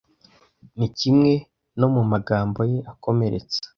[0.77, 1.33] ni kimwe
[1.79, 3.59] no mu magambo ye akomeretsa